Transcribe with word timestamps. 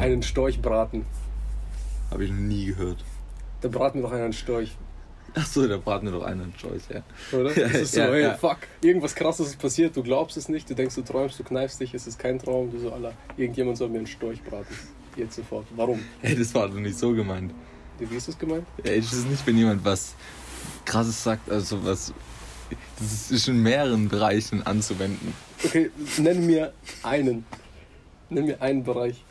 einen 0.00 0.22
Storch 0.22 0.60
braten. 0.60 1.04
Habe 2.10 2.24
ich 2.24 2.30
noch 2.30 2.38
nie 2.38 2.66
gehört. 2.66 3.04
Da 3.60 3.68
braten 3.68 4.00
wir 4.00 4.08
doch 4.08 4.12
einen 4.12 4.32
Storch, 4.32 4.76
Achso, 5.34 5.66
da 5.66 5.76
braten 5.76 6.06
wir 6.06 6.18
doch 6.18 6.24
einen 6.24 6.52
Choice, 6.56 6.88
ja. 6.92 7.02
oder? 7.38 7.56
Ja, 7.56 7.68
Das 7.68 7.82
ist 7.82 7.92
so, 7.92 8.00
ja, 8.00 8.06
hey, 8.08 8.22
ja. 8.22 8.34
fuck, 8.34 8.58
irgendwas 8.82 9.14
krasses 9.14 9.48
ist 9.48 9.58
passiert, 9.58 9.96
du 9.96 10.02
glaubst 10.02 10.36
es 10.36 10.48
nicht, 10.48 10.68
du 10.68 10.74
denkst, 10.74 10.94
du 10.96 11.02
träumst, 11.02 11.38
du 11.38 11.44
kneifst 11.44 11.80
dich, 11.80 11.94
es 11.94 12.06
ist 12.06 12.18
kein 12.18 12.38
Traum, 12.38 12.70
du 12.72 12.78
so, 12.80 12.92
Alter, 12.92 13.12
irgendjemand 13.36 13.76
soll 13.78 13.90
mir 13.90 13.98
einen 13.98 14.06
Storch 14.06 14.42
braten. 14.42 14.74
Jetzt 15.16 15.36
sofort. 15.36 15.66
Warum? 15.76 16.00
Ey, 16.22 16.36
das 16.36 16.54
war 16.54 16.68
doch 16.68 16.76
nicht 16.76 16.98
so 16.98 17.12
gemeint. 17.12 17.52
Wie 17.98 18.16
ist 18.16 18.28
das 18.28 18.38
gemeint? 18.38 18.66
Ey, 18.82 19.00
das 19.00 19.12
ist 19.12 19.28
nicht, 19.28 19.46
wenn 19.46 19.56
jemand 19.56 19.84
was 19.84 20.14
krasses 20.84 21.22
sagt, 21.22 21.50
also 21.50 21.84
was. 21.84 22.12
Das 22.98 23.30
ist 23.30 23.48
in 23.48 23.62
mehreren 23.62 24.08
Bereichen 24.08 24.64
anzuwenden. 24.64 25.34
Okay, 25.64 25.90
nenn 26.18 26.46
mir 26.46 26.72
einen. 27.02 27.44
Nenn 28.30 28.46
mir 28.46 28.62
einen 28.62 28.84
Bereich, 28.84 29.24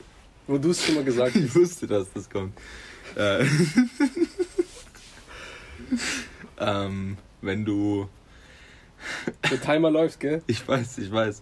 wo 0.49 0.57
du 0.57 0.71
es 0.71 0.83
schon 0.85 0.95
mal 0.95 1.03
gesagt 1.03 1.35
hast. 1.35 1.43
Ich 1.43 1.55
wusste, 1.55 1.87
dass 1.87 2.11
das 2.13 2.29
kommt. 2.29 2.53
Äh, 3.15 3.45
ähm, 6.59 7.17
wenn 7.41 7.65
du. 7.65 8.07
Der 9.49 9.61
Timer 9.61 9.89
läuft, 9.89 10.19
gell? 10.19 10.43
Ich 10.47 10.67
weiß, 10.67 10.97
ich 10.97 11.09
weiß. 11.09 11.41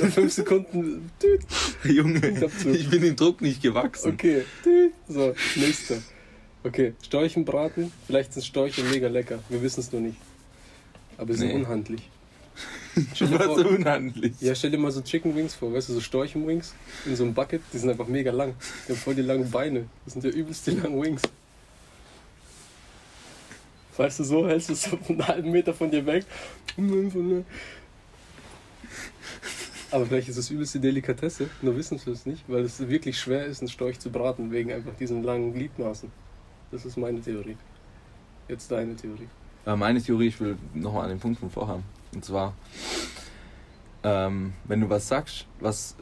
Nach 0.00 0.10
fünf 0.12 0.32
Sekunden. 0.32 1.10
Tüt. 1.18 1.40
Junge, 1.84 2.48
Ich 2.72 2.88
bin 2.88 3.02
dem 3.02 3.16
Druck 3.16 3.42
nicht 3.42 3.60
gewachsen. 3.60 4.14
Okay. 4.14 4.44
Tüt. 4.62 4.92
So, 5.06 5.34
nächster. 5.56 5.96
Okay, 6.64 6.94
Storchenbraten. 7.04 7.92
Vielleicht 8.06 8.32
sind 8.32 8.44
Storche 8.46 8.82
mega 8.84 9.08
lecker. 9.08 9.40
Wir 9.50 9.60
wissen 9.60 9.80
es 9.80 9.92
nur 9.92 10.00
nicht. 10.00 10.16
Aber 11.18 11.32
sie 11.34 11.40
sind 11.40 11.48
Nee. 11.48 11.54
unhandlich. 11.56 12.08
Was 13.20 13.44
vor- 13.44 13.58
so 13.58 13.68
unhandlich. 13.68 14.32
Ja, 14.40 14.54
stell 14.54 14.70
dir 14.70 14.78
mal 14.78 14.90
so 14.90 15.00
Chicken 15.00 15.34
Wings 15.36 15.54
vor, 15.54 15.72
weißt 15.72 15.88
du, 15.88 15.94
so 15.94 16.00
Storchenwings 16.00 16.74
in 17.06 17.16
so 17.16 17.24
einem 17.24 17.34
Bucket, 17.34 17.62
die 17.72 17.78
sind 17.78 17.90
einfach 17.90 18.06
mega 18.06 18.30
lang. 18.32 18.54
Die 18.88 18.92
haben 18.92 18.98
voll 19.00 19.14
die 19.14 19.22
langen 19.22 19.50
Beine. 19.50 19.86
Das 20.04 20.14
sind 20.14 20.24
ja 20.24 20.30
übelst 20.30 20.66
die 20.66 20.72
langen 20.72 21.00
Wings. 21.02 21.22
Weißt 23.96 24.20
du, 24.20 24.24
so 24.24 24.46
hältst 24.48 24.68
du 24.70 24.72
es 24.72 24.82
so 24.84 24.98
einen 25.08 25.26
halben 25.26 25.50
Meter 25.50 25.74
von 25.74 25.90
dir 25.90 26.04
weg. 26.06 26.24
Aber 29.90 30.06
vielleicht 30.06 30.28
ist 30.28 30.36
es 30.36 30.50
übelst 30.50 30.74
die 30.74 30.78
Delikatesse, 30.78 31.50
nur 31.62 31.76
wissen 31.76 32.00
wir 32.04 32.12
es 32.12 32.24
nicht, 32.24 32.44
weil 32.48 32.62
es 32.64 32.78
wirklich 32.88 33.18
schwer 33.18 33.44
ist, 33.46 33.60
einen 33.60 33.68
Storch 33.68 33.98
zu 33.98 34.10
braten, 34.10 34.52
wegen 34.52 34.72
einfach 34.72 34.94
diesen 34.98 35.22
langen 35.24 35.52
Gliedmaßen. 35.52 36.10
Das 36.70 36.84
ist 36.84 36.96
meine 36.96 37.20
Theorie. 37.20 37.56
Jetzt 38.48 38.70
deine 38.70 38.94
Theorie. 38.94 39.28
Meine 39.66 40.00
Theorie, 40.00 40.28
ich 40.28 40.40
will 40.40 40.56
nochmal 40.74 41.04
an 41.04 41.10
den 41.10 41.18
Punkt 41.20 41.40
von 41.40 41.50
vorhaben. 41.50 41.82
Und 42.14 42.24
zwar, 42.24 42.54
ähm, 44.02 44.52
wenn 44.64 44.80
du 44.80 44.88
was 44.90 45.06
sagst, 45.08 45.46
was 45.60 45.94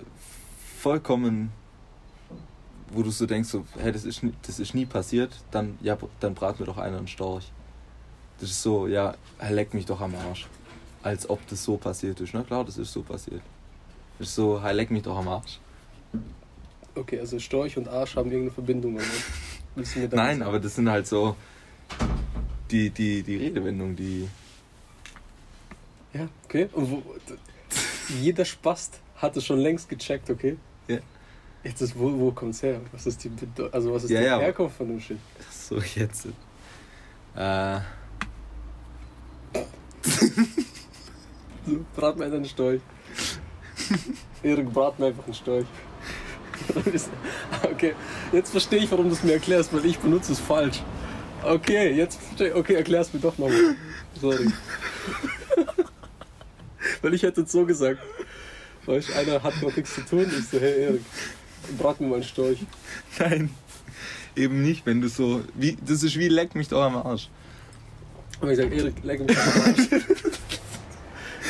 vollkommen, 0.79 1.51
wo 2.91 3.03
du 3.03 3.11
so 3.11 3.27
denkst, 3.27 3.49
so, 3.51 3.65
hey, 3.79 3.93
das 3.93 4.05
ist, 4.05 4.23
nie- 4.23 4.33
das 4.47 4.59
ist 4.59 4.75
nie 4.75 4.87
passiert, 4.87 5.33
dann, 5.51 5.79
ja, 5.83 5.99
dann 6.21 6.35
brat 6.35 6.59
mir 6.61 6.67
doch 6.67 6.79
einer 6.79 6.97
einen 6.99 7.09
Storch. 7.09 7.51
Das 8.41 8.51
ist 8.51 8.63
so, 8.63 8.87
ja, 8.87 9.15
er 9.39 9.51
leckt 9.51 9.75
mich 9.75 9.85
doch 9.87 10.01
am 10.01 10.15
Arsch. 10.15 10.47
Als 11.03 11.29
ob 11.29 11.45
das 11.49 11.63
so 11.65 11.77
passiert 11.77 12.21
ist. 12.21 12.35
Na 12.35 12.43
klar, 12.43 12.65
das 12.65 12.79
ist 12.79 12.93
so 12.93 13.03
passiert. 13.03 13.43
Das 14.19 14.29
ist 14.29 14.35
so, 14.35 14.57
er 14.57 14.73
leckt 14.73 14.91
mich 14.91 15.03
doch 15.03 15.17
am 15.17 15.29
Arsch. 15.29 15.59
Okay, 16.95 17.21
also 17.21 17.39
Storch 17.39 17.77
und 17.77 17.89
Arsch 17.89 18.17
haben 18.17 18.31
irgendeine 18.31 18.53
Verbindung. 18.53 18.97
Oder? 18.97 19.05
Nein, 20.17 20.39
sagen? 20.39 20.43
aber 20.43 20.59
das 20.61 20.75
sind 20.75 20.89
halt 20.89 21.07
so 21.07 21.37
die, 22.71 22.91
die, 22.91 23.23
die 23.23 23.37
Redewendung, 23.37 23.95
die. 23.97 24.29
Okay. 26.49 26.69
Und 26.73 26.91
wo, 26.91 27.03
jeder 28.21 28.47
Spast 28.47 29.01
hat 29.17 29.37
es 29.37 29.45
schon 29.45 29.59
längst 29.59 29.87
gecheckt, 29.89 30.31
okay? 30.31 30.57
Ja. 30.87 30.97
Jetzt 31.63 31.83
ist, 31.83 31.99
wo, 31.99 32.11
wo 32.19 32.33
kommt's 32.33 32.63
her? 32.63 32.81
Was 32.91 33.07
ist 33.07 33.23
die, 33.23 33.29
Bedeu- 33.29 33.71
also 33.71 33.93
was 33.93 34.05
ist 34.05 34.11
Ja, 34.11 34.21
die 34.21 34.27
ja. 34.27 34.39
Herkunft 34.39 34.79
von 34.79 34.89
dem 34.89 34.99
Shit? 34.99 35.19
So, 35.51 35.77
jetzt. 35.77 36.27
Äh. 37.37 37.81
So, 41.67 41.85
brat 41.95 42.17
mir 42.17 42.25
einen 42.25 42.47
Storch. 42.47 42.81
Erik, 44.43 44.73
brat 44.73 44.99
mir 44.99 45.07
einfach 45.07 45.25
einen 45.25 45.35
Storch. 45.35 45.67
okay, 47.71 47.95
jetzt 48.33 48.51
verstehe 48.51 48.79
ich, 48.79 48.91
warum 48.91 49.09
du 49.09 49.13
es 49.15 49.23
mir 49.23 49.35
erklärst, 49.35 49.73
weil 49.75 49.85
ich 49.85 49.99
benutze 49.99 50.33
es 50.33 50.41
falsch. 50.41 50.83
Okay, 51.45 51.93
jetzt 51.93 52.19
verstehe 52.21 52.55
Okay, 52.57 52.75
erklär's 52.75 53.13
mir 53.13 53.21
doch 53.21 53.37
nochmal. 53.37 53.75
Sorry. 54.19 54.49
Weil 57.03 57.15
ich 57.15 57.23
hätte 57.23 57.43
es 57.43 57.53
so 57.53 57.65
gesagt. 57.65 58.01
Weißt 58.87 59.09
du, 59.09 59.13
einer 59.15 59.43
hat 59.43 59.61
noch 59.63 59.75
nichts 59.77 59.95
zu 59.95 60.01
tun. 60.03 60.27
Ich 60.27 60.49
so, 60.49 60.59
hey 60.59 60.85
Erik, 60.85 61.03
brat 61.79 62.01
mir 62.01 62.07
mal 62.07 62.15
einen 62.17 62.25
Storch. 62.25 62.59
Nein. 63.19 63.51
Eben 64.35 64.63
nicht, 64.63 64.87
wenn 64.87 65.01
du 65.01 65.09
so. 65.09 65.43
Wie, 65.55 65.77
das 65.85 66.03
ist 66.03 66.19
wie 66.19 66.29
leck 66.29 66.55
mich 66.55 66.69
doch 66.69 66.83
am 66.83 66.97
Arsch. 66.97 67.29
Aber 68.41 68.53
ich 68.53 68.57
sage, 68.57 68.75
Erik, 68.75 68.95
leck 69.03 69.21
mich 69.21 69.37
am 69.37 69.63
Arsch. 69.63 69.89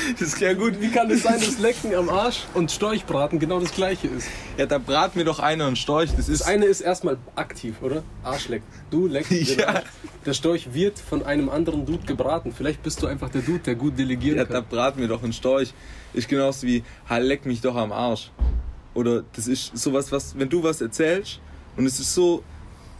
Das 0.18 0.28
ist 0.28 0.40
ja 0.40 0.54
gut. 0.54 0.80
Wie 0.80 0.90
kann 0.90 1.10
es 1.10 1.22
sein, 1.22 1.40
dass 1.40 1.58
Lecken 1.58 1.94
am 1.94 2.08
Arsch 2.08 2.44
und 2.54 2.70
Storchbraten 2.70 3.38
genau 3.38 3.60
das 3.60 3.72
gleiche 3.72 4.08
ist? 4.08 4.28
Ja, 4.56 4.66
da 4.66 4.78
brat 4.78 5.16
mir 5.16 5.24
doch 5.24 5.38
einer 5.38 5.66
einen 5.66 5.76
Storch. 5.76 6.10
Das 6.16 6.28
ist. 6.28 6.40
Das 6.40 6.48
eine 6.48 6.66
ist 6.66 6.80
erstmal 6.80 7.18
aktiv, 7.36 7.76
oder? 7.82 8.02
Arschlecken. 8.22 8.66
Du 8.90 9.06
leckst 9.06 9.30
Ja. 9.58 9.68
Arsch. 9.68 9.84
Der 10.26 10.32
Storch 10.34 10.72
wird 10.74 10.98
von 10.98 11.24
einem 11.24 11.48
anderen 11.48 11.86
Dude 11.86 12.06
gebraten. 12.06 12.52
Vielleicht 12.56 12.82
bist 12.82 13.02
du 13.02 13.06
einfach 13.06 13.30
der 13.30 13.42
Dude, 13.42 13.60
der 13.60 13.74
gut 13.74 13.98
delegieren 13.98 14.38
ja, 14.38 14.44
da 14.44 14.54
kann. 14.54 14.66
brat 14.68 14.96
mir 14.96 15.08
doch 15.08 15.22
ein 15.22 15.32
Storch. 15.32 15.72
Ist 16.14 16.28
genauso 16.28 16.66
wie, 16.66 16.82
ha, 17.08 17.18
leck 17.18 17.46
mich 17.46 17.60
doch 17.60 17.76
am 17.76 17.92
Arsch. 17.92 18.30
Oder 18.94 19.24
das 19.34 19.46
ist 19.46 19.76
sowas, 19.76 20.10
was, 20.10 20.38
wenn 20.38 20.48
du 20.48 20.62
was 20.62 20.80
erzählst 20.80 21.40
und 21.76 21.86
es 21.86 22.00
ist 22.00 22.14
so 22.14 22.42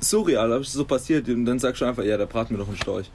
surreal, 0.01 0.53
aber 0.53 0.61
es 0.61 0.69
ist 0.69 0.75
so 0.75 0.85
passiert 0.85 1.29
und 1.29 1.45
dann 1.45 1.59
sagst 1.59 1.81
du 1.81 1.87
einfach, 1.87 2.05
ja, 2.05 2.17
da 2.17 2.25
brat 2.25 2.51
mir 2.51 2.59
doch 2.59 2.69
ein 2.69 2.77
Storch. 2.77 3.11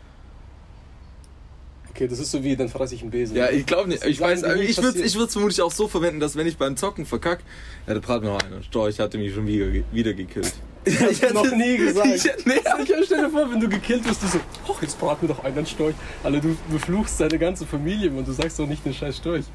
Okay, 1.93 2.07
das 2.07 2.17
ist 2.17 2.31
so 2.31 2.43
wie, 2.43 2.55
dann 2.55 2.69
fresse 2.69 2.95
ich 2.95 3.01
einen 3.01 3.11
Besen. 3.11 3.35
Ja, 3.37 3.51
ich 3.51 3.67
glaube 3.67 3.87
nicht. 3.87 4.03
Ich 4.03 4.19
weiß, 4.19 4.41
Sachen, 4.41 4.61
ich 4.61 4.77
würde 4.77 4.87
passieren. 4.87 5.05
ich 5.07 5.15
würd's 5.15 5.33
vermutlich 5.33 5.61
auch 5.61 5.71
so 5.71 5.87
verwenden, 5.87 6.19
dass 6.19 6.35
wenn 6.35 6.47
ich 6.47 6.57
beim 6.57 6.75
Zocken 6.75 7.05
verkack, 7.05 7.41
ja, 7.85 7.93
da 7.93 7.99
brat 7.99 8.23
mir 8.23 8.29
noch 8.29 8.41
einer. 8.41 8.63
Storch 8.63 8.99
hatte 8.99 9.19
mich 9.19 9.33
schon 9.33 9.45
wieder, 9.45 9.67
wieder 9.91 10.13
gekillt. 10.13 10.53
Ich 10.85 11.23
hab 11.23 11.33
noch 11.33 11.49
nie 11.55 11.77
gesagt. 11.77 12.07
Ich, 12.15 12.23
nee, 12.45 12.53
Ich 12.81 13.05
stell 13.05 13.21
dir 13.23 13.29
vor, 13.29 13.49
wenn 13.49 13.59
du 13.59 13.69
gekillt 13.69 14.03
wirst, 14.05 14.21
du 14.23 14.27
so, 14.27 14.39
ach, 14.67 14.81
jetzt 14.81 14.99
brat 14.99 15.21
mir 15.21 15.29
doch 15.29 15.43
einen 15.43 15.65
Storch. 15.65 15.95
Alter, 16.23 16.41
du 16.41 16.57
befluchst 16.69 17.21
deine 17.21 17.37
ganze 17.39 17.65
Familie 17.65 18.09
und 18.09 18.27
du 18.27 18.31
sagst 18.33 18.59
doch 18.59 18.67
nicht 18.67 18.83
den 18.85 18.93
scheiß 18.93 19.17
Storch. 19.17 19.45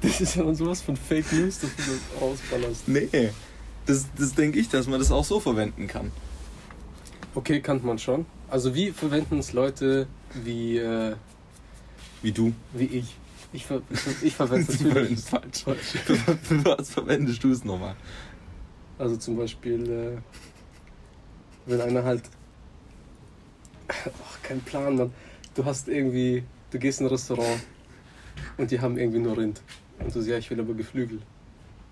Das 0.00 0.20
ist 0.20 0.36
ja 0.36 0.44
dann 0.44 0.54
sowas 0.54 0.80
von 0.80 0.96
Fake 0.96 1.30
News, 1.32 1.58
dass 1.60 1.70
du 1.76 1.82
das 1.82 2.22
rausballerst. 2.22 2.88
nee. 2.88 3.30
Das, 3.84 4.06
das 4.16 4.32
denke 4.34 4.60
ich, 4.60 4.68
dass 4.68 4.86
man 4.86 5.00
das 5.00 5.10
auch 5.10 5.24
so 5.24 5.40
verwenden 5.40 5.88
kann. 5.88 6.12
Okay, 7.34 7.60
kann 7.60 7.84
man 7.84 7.98
schon. 7.98 8.26
Also 8.48 8.74
wie 8.74 8.92
verwenden 8.92 9.38
es 9.38 9.52
Leute 9.52 10.06
wie, 10.34 10.78
äh, 10.78 11.14
Wie 12.22 12.32
du. 12.32 12.52
wie 12.72 12.84
ich? 12.84 13.16
Ich, 13.52 13.66
ver 13.66 13.82
ich, 13.90 13.98
ver- 14.00 14.22
ich 14.22 14.34
verwende 14.34 14.72
es 14.72 14.80
natürlich. 14.80 15.12
es 15.18 15.28
falsch. 15.28 15.62
Für, 16.04 16.16
für 16.16 16.64
was 16.64 16.90
verwendest 16.90 17.42
du 17.44 17.50
es 17.50 17.64
nochmal? 17.64 17.94
Also 18.98 19.16
zum 19.16 19.36
Beispiel, 19.36 19.90
äh, 19.90 20.18
wenn 21.66 21.80
einer 21.80 22.02
halt. 22.04 22.22
Ach, 23.88 24.42
kein 24.42 24.60
Plan, 24.60 24.96
Mann. 24.96 25.12
Du 25.54 25.64
hast 25.64 25.88
irgendwie. 25.88 26.44
Du 26.70 26.78
gehst 26.78 27.00
in 27.00 27.06
ein 27.06 27.10
Restaurant 27.10 27.60
und 28.56 28.70
die 28.70 28.80
haben 28.80 28.96
irgendwie 28.96 29.18
nur 29.18 29.36
Rind. 29.36 29.60
Und 29.98 30.06
du 30.08 30.12
sagst, 30.20 30.28
ja, 30.28 30.38
ich 30.38 30.48
will 30.50 30.58
aber 30.60 30.72
Geflügel. 30.72 31.20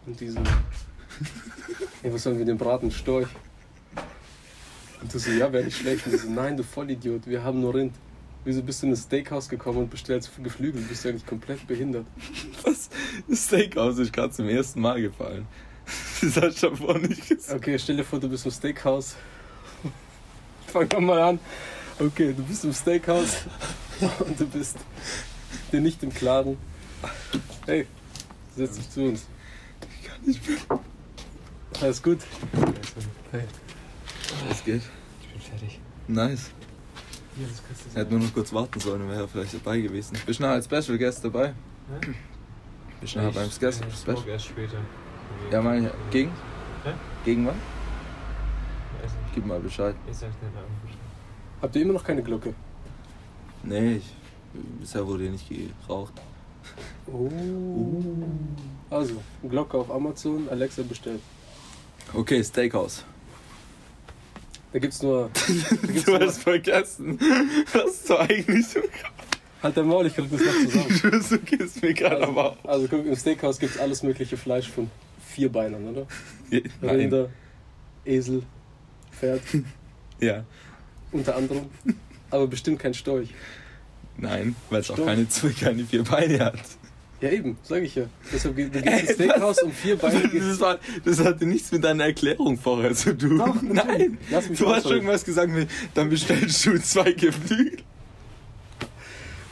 Und 0.07 0.19
die 0.19 0.29
so. 0.31 0.41
Ey, 2.03 2.11
was 2.15 2.23
sollen 2.23 2.39
wir 2.39 2.47
denn 2.47 2.57
braten? 2.57 2.91
Storch. 2.91 3.29
Und 5.03 5.13
du 5.13 5.19
so, 5.19 5.31
ja, 5.33 5.53
wäre 5.53 5.65
nicht 5.65 5.77
schlecht. 5.77 6.07
Und 6.07 6.13
die 6.13 6.19
so, 6.19 6.31
nein, 6.31 6.57
du 6.57 6.63
Vollidiot, 6.63 7.27
wir 7.27 7.43
haben 7.45 7.61
nur 7.61 7.75
Rind. 7.75 7.93
Wieso 8.45 8.63
bist 8.63 8.83
du 8.83 8.87
in 8.87 8.93
ein 8.93 8.97
Steakhouse 8.97 9.49
gekommen 9.49 9.79
und 9.79 9.91
bestellst 9.91 10.31
Geflügel? 10.43 10.81
Bist 10.83 11.05
du 11.05 11.11
eigentlich 11.11 11.27
komplett 11.27 11.67
behindert? 11.67 12.07
Was? 12.63 12.89
Das 13.29 13.45
Steakhouse 13.47 13.99
ist 13.99 14.13
gerade 14.13 14.33
zum 14.33 14.49
ersten 14.49 14.81
Mal 14.81 15.01
gefallen. 15.01 15.47
Das 16.23 16.37
hast 16.37 16.63
du 16.63 16.71
davor 16.71 16.99
nicht 16.99 17.29
gesagt. 17.29 17.55
Okay, 17.57 17.79
stell 17.79 17.97
dir 17.97 18.05
vor, 18.05 18.21
du 18.21 18.29
bist 18.29 18.45
im 18.45 18.53
Steakhouse. 18.53 19.17
Fang 20.67 20.89
doch 20.89 21.01
mal 21.01 21.21
an. 21.21 21.41
Okay, 21.99 22.35
du 22.37 22.43
bist 22.45 22.65
im 22.65 22.75
Steakhouse 22.75 23.39
und 24.21 24.39
du 24.39 24.47
bist 24.47 24.77
dir 25.73 25.81
nicht 25.81 26.03
im 26.03 26.13
Klaren. 26.13 26.59
Hey, 27.67 27.87
setz 28.55 28.77
dich 28.77 28.91
zu 28.91 29.05
uns. 29.05 29.27
Ich 29.99 30.07
kann 30.07 30.21
nicht 30.25 30.47
mehr. 30.47 30.81
Alles 31.81 32.03
gut? 32.03 32.19
Hey. 33.33 33.45
Es 34.51 34.63
geht. 34.63 34.83
Ich 35.23 35.29
bin 35.29 35.41
fertig. 35.41 35.81
Nice. 36.07 36.51
Du 37.37 37.43
Er 37.95 38.01
hätte 38.03 38.13
nur 38.13 38.21
noch 38.25 38.35
kurz 38.35 38.53
warten 38.53 38.81
sollen, 38.81 39.09
wäre 39.09 39.23
er 39.23 39.29
vielleicht 39.29 39.55
dabei 39.55 39.81
gewesen. 39.81 40.17
Bist 40.27 40.41
du 40.41 40.43
nachher 40.43 40.55
als 40.55 40.65
Special 40.67 40.99
Guest 40.99 41.25
dabei? 41.25 41.55
Bist 43.01 43.15
du 43.15 43.19
nachher 43.19 43.33
beim 43.33 43.51
Special? 43.51 43.73
Ich 43.89 43.97
Special? 43.97 44.29
erst 44.29 44.47
später. 44.47 44.79
Ja, 45.51 45.63
meine 45.63 45.87
ich. 45.87 45.93
Gegen? 46.11 46.31
Hä? 46.85 46.93
Gegen 47.25 47.47
wann? 47.47 47.55
Weiß 47.55 49.13
nicht. 49.13 49.35
Gib 49.35 49.47
mal 49.47 49.61
Bescheid. 49.61 49.95
Ich 50.11 50.17
sag 50.17 50.31
dir 50.41 50.47
dann 50.55 50.65
Bescheid. 50.83 50.99
Habt 51.63 51.77
ihr 51.77 51.83
immer 51.83 51.93
noch 51.93 52.05
keine 52.05 52.23
Glocke? 52.23 52.55
Nee, 53.63 53.97
ich, 53.97 54.15
bisher 54.81 55.07
wurde 55.07 55.23
hier 55.25 55.33
nicht 55.33 55.49
geraucht. 55.87 56.15
Oh. 57.07 57.31
Also, 58.91 59.23
Glocke 59.49 59.79
auf 59.79 59.91
Amazon, 59.91 60.49
Alexa 60.51 60.83
bestellt. 60.83 61.21
Okay, 62.13 62.43
Steakhouse. 62.43 63.05
Da 64.73 64.79
gibt's 64.79 65.03
nur. 65.03 65.31
Da 65.37 65.87
gibt's 65.87 66.05
Du 66.05 66.11
nur 66.13 66.21
hast 66.21 66.43
vergessen, 66.43 67.19
was 67.73 68.05
du 68.05 68.17
eigentlich 68.19 68.69
so 68.69 68.81
halt 69.63 69.77
dein 69.77 69.87
Maul, 69.87 70.07
ich 70.07 70.15
krieg 70.15 70.27
das 70.31 70.41
noch 70.41 70.89
zusammen. 70.89 71.25
Du 71.31 71.39
gehst 71.57 71.83
mir 71.83 71.93
gerade 71.95 72.23
aber 72.27 72.51
Also, 72.51 72.59
auch. 72.63 72.69
also 72.69 72.89
guck, 72.89 73.07
im 73.07 73.17
Steakhouse 73.17 73.59
gibt's 73.59 73.79
alles 73.79 74.03
mögliche 74.03 74.37
Fleisch 74.37 74.69
von 74.69 74.91
vier 75.35 75.51
Beinern, 75.51 75.87
oder? 75.89 76.07
Nein. 76.51 76.71
Rinder, 76.83 77.29
Esel, 78.05 78.43
Pferd, 79.13 79.43
Ja. 80.21 80.45
unter 81.13 81.37
anderem. 81.37 81.67
Aber 82.31 82.47
bestimmt 82.47 82.79
kein 82.79 82.95
Storch. 82.95 83.29
Nein, 84.17 84.55
weil 84.71 84.81
es 84.81 84.91
auch 84.91 84.97
keine, 85.05 85.29
zwei, 85.29 85.51
keine 85.51 85.85
vier 85.85 86.05
Beine 86.05 86.39
hat. 86.45 86.61
Ja, 87.21 87.29
eben, 87.31 87.59
sag 87.63 87.83
ich 87.83 87.95
ja. 87.97 88.05
Deshalb 88.33 88.57
geht 88.57 88.75
du 88.75 88.81
gehst 88.81 89.03
ins 89.03 89.13
Steakhouse 89.13 89.63
um 89.63 89.73
vier 89.73 89.97
Beine. 89.97 90.23
Das, 90.33 90.61
war, 90.61 90.79
das 91.05 91.21
hatte 91.23 91.45
nichts 91.45 91.71
mit 91.71 91.85
deiner 91.85 92.05
Erklärung 92.05 92.57
vorher 92.57 92.95
zu 92.95 93.17
tun. 93.17 93.39
Doch, 93.39 93.57
Nein. 93.63 94.17
Lass 94.31 94.49
mich 94.49 94.59
Du 94.59 94.69
hast 94.69 94.79
ausreden. 94.79 94.95
irgendwas 94.97 95.25
gesagt 95.25 95.53
dann 95.95 96.09
bestellst 96.09 96.65
du 96.65 96.81
zwei 96.81 97.13
Geflügel. 97.13 97.81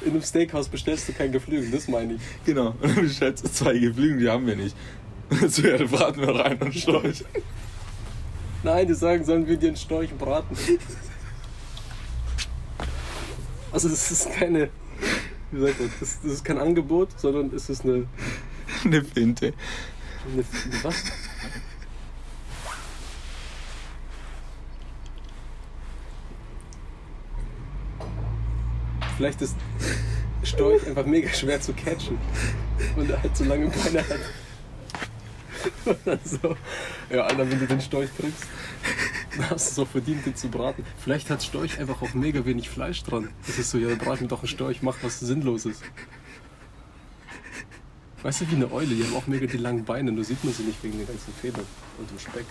In 0.03 0.13
einem 0.13 0.23
Steakhouse 0.23 0.69
bestellst 0.69 1.09
du 1.09 1.13
kein 1.13 1.31
Geflügel, 1.33 1.71
das 1.71 1.89
meine 1.89 2.15
ich. 2.15 2.21
Genau. 2.47 2.69
Und 2.81 2.97
dann 2.97 3.05
bestellst 3.05 3.45
du 3.45 3.51
zwei 3.51 3.77
Geflügel, 3.77 4.19
die 4.21 4.29
haben 4.31 4.47
wir 4.47 4.57
nicht. 4.57 4.75
Ja, 5.63 5.77
dann 5.77 5.89
braten 5.89 6.23
wir 6.23 6.35
rein 6.35 6.59
und 6.63 6.75
Storch. 6.75 7.23
Nein, 8.63 8.89
die 8.89 8.95
sagen, 8.95 9.25
sollen 9.27 9.47
wir 9.47 9.59
dir 9.59 9.69
einen 9.69 9.77
Storch 9.77 10.11
braten. 10.15 10.57
Also 13.71 13.91
das 13.91 14.11
ist 14.11 14.33
keine, 14.33 14.71
wie 15.51 15.61
sagt 15.61 15.81
man, 15.81 15.91
das, 16.01 16.19
das 16.23 16.33
ist 16.33 16.45
kein 16.45 16.59
Angebot, 16.59 17.19
sondern 17.19 17.55
es 17.55 17.69
ist 17.69 17.85
eine, 17.85 18.07
Eine 18.85 19.03
Finte. 19.03 19.55
eine 20.33 20.45
was? 20.83 20.97
Vielleicht 29.17 29.43
ist 29.43 29.57
Storch 30.45 30.87
einfach 30.87 31.05
mega 31.05 31.29
schwer 31.31 31.61
zu 31.61 31.73
catchen 31.73 32.19
und 32.97 33.11
er 33.11 33.21
halt 33.21 33.37
so 33.37 33.45
lange 33.45 33.67
Beine 33.67 33.99
hat. 34.01 34.21
Oder 36.05 36.19
so. 36.25 36.57
Ja, 37.11 37.23
Alter, 37.23 37.51
wenn 37.51 37.59
du 37.59 37.67
den 37.67 37.81
Storch 37.81 38.11
kriegst, 38.17 38.45
dann 38.85 38.98
hast 39.45 39.69
du 39.69 39.73
es 39.73 39.79
auch 39.79 39.91
verdient, 39.91 40.27
den 40.27 40.37
zu 40.37 40.49
braten. 40.49 40.85
Vielleicht 40.99 41.31
hat 41.31 41.43
Storch 41.43 41.79
einfach 41.79 42.03
auch 42.03 42.15
mega 42.15 42.45
wenig 42.45 42.69
Fleisch 42.69 43.03
dran. 43.03 43.29
Das 43.47 43.59
ist 43.59 43.71
so, 43.71 43.79
ja, 43.79 43.95
brat 43.95 44.21
mir 44.21 44.29
doch 44.29 44.41
einen 44.41 44.49
Storch, 44.49 44.83
mach 44.83 44.97
was 45.03 45.21
Sinnloses. 45.21 45.81
Weißt 48.23 48.41
du, 48.41 48.51
wie 48.51 48.57
eine 48.57 48.73
Eule, 48.73 48.95
die 48.95 49.05
haben 49.05 49.15
auch 49.15 49.27
mega 49.29 49.47
die 49.47 49.59
langen 49.59 49.85
Beine, 49.85 50.11
nur 50.11 50.25
sieht 50.25 50.43
man 50.43 50.53
sie 50.53 50.65
nicht 50.65 50.83
wegen 50.83 50.99
den 50.99 51.07
ganzen 51.07 51.33
Federn 51.33 51.65
und 51.99 52.11
dem 52.11 52.19
Speck. 52.19 52.47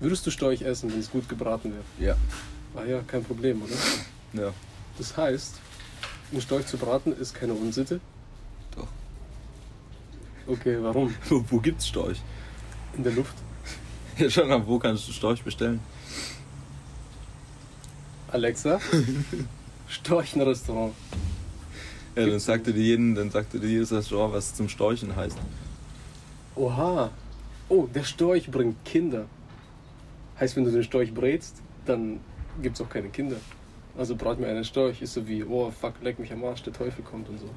Würdest 0.00 0.26
du 0.26 0.30
Storch 0.30 0.62
essen, 0.62 0.90
wenn 0.92 1.00
es 1.00 1.10
gut 1.10 1.28
gebraten 1.28 1.72
wäre? 1.72 2.10
Ja. 2.10 2.16
Ah 2.74 2.84
ja, 2.84 3.00
kein 3.06 3.24
Problem, 3.24 3.62
oder? 3.62 3.74
Ja. 4.32 4.52
Das 4.98 5.16
heißt, 5.16 5.54
einen 6.32 6.40
Storch 6.40 6.66
zu 6.66 6.76
braten 6.78 7.16
ist 7.16 7.34
keine 7.34 7.54
Unsitte? 7.54 8.00
Doch. 8.74 8.88
Okay, 10.46 10.78
warum? 10.80 11.14
Wo, 11.28 11.44
wo 11.48 11.58
gibt's 11.58 11.88
Storch? 11.88 12.20
In 12.96 13.04
der 13.04 13.12
Luft. 13.12 13.34
Ja, 14.18 14.30
schon, 14.30 14.50
aber 14.50 14.66
wo 14.66 14.78
kannst 14.78 15.06
du 15.06 15.12
Storch 15.12 15.42
bestellen? 15.42 15.78
Alexa, 18.28 18.80
Storchenrestaurant. 19.88 20.94
Ja, 22.16 22.24
dann 22.24 22.38
sagte 22.38 22.72
dir 22.72 22.82
jeden, 22.82 23.14
dann 23.14 23.30
sagte 23.30 23.60
dir 23.60 23.68
jedes 23.68 23.92
Restaurant, 23.92 24.32
was 24.32 24.54
zum 24.54 24.70
Storchen 24.70 25.14
heißt. 25.14 25.36
Oha. 26.54 27.10
Oh, 27.68 27.86
der 27.94 28.04
Storch 28.04 28.50
bringt 28.50 28.82
Kinder. 28.86 29.26
Heißt, 30.40 30.56
wenn 30.56 30.64
du 30.64 30.70
den 30.70 30.82
Storch 30.82 31.12
brätst, 31.12 31.60
dann 31.84 32.20
gibt's 32.62 32.80
auch 32.80 32.88
keine 32.88 33.10
Kinder. 33.10 33.36
Also 33.98 34.16
brat 34.16 34.40
mir 34.40 34.48
einen 34.48 34.64
Storch, 34.64 35.02
ist 35.02 35.12
so 35.12 35.28
wie, 35.28 35.44
oh 35.44 35.70
fuck, 35.70 35.94
leck 36.02 36.18
mich 36.18 36.32
am 36.32 36.42
Arsch, 36.44 36.62
der 36.62 36.72
Teufel 36.72 37.04
kommt 37.04 37.28
und 37.28 37.38
so. 37.38 37.50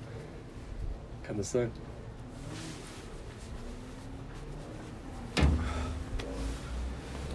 Kann 1.23 1.37
das 1.37 1.51
sein? 1.51 1.71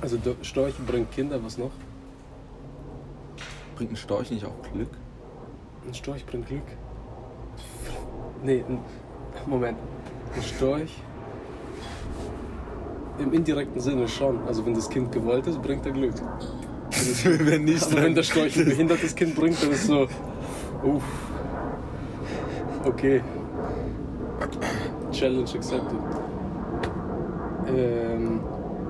Also 0.04 0.18
der 0.18 0.34
Storch 0.42 0.74
bringt 0.86 1.10
Kinder, 1.12 1.42
was 1.42 1.56
noch? 1.56 1.70
Bringt 3.74 3.92
ein 3.92 3.96
Storch 3.96 4.30
nicht 4.30 4.44
auch 4.44 4.70
Glück? 4.70 4.90
Ein 5.86 5.94
Storch 5.94 6.26
bringt 6.26 6.46
Glück. 6.46 6.60
Nee, 8.42 8.62
ein, 8.68 8.80
Moment. 9.46 9.78
Ein 10.36 10.42
Storch. 10.42 10.92
Im 13.18 13.32
indirekten 13.32 13.80
Sinne 13.80 14.06
schon. 14.06 14.46
Also 14.46 14.66
wenn 14.66 14.74
das 14.74 14.90
Kind 14.90 15.10
gewollt 15.10 15.46
ist, 15.46 15.62
bringt 15.62 15.86
er 15.86 15.92
Glück. 15.92 16.16
wenn 17.24 17.64
nicht, 17.64 17.82
Aber 17.84 18.02
wenn 18.02 18.14
der 18.14 18.24
Storch 18.24 18.58
ein 18.58 18.64
behindertes 18.66 19.14
Kind 19.14 19.34
bringt, 19.34 19.62
dann 19.62 19.70
ist 19.70 19.86
so. 19.86 20.02
Uff. 20.82 21.02
Okay. 22.84 23.22
Challenge 25.12 25.48
accepted. 25.54 25.98
Ähm, 27.74 28.40